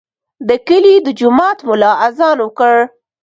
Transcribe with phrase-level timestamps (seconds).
[0.47, 2.75] د کلي د جومات ملا اذان وکړ.